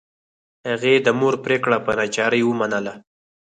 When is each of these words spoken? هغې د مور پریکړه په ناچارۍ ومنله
هغې 0.69 0.93
د 1.05 1.07
مور 1.19 1.33
پریکړه 1.43 1.77
په 1.85 1.91
ناچارۍ 1.99 2.41
ومنله 2.45 2.93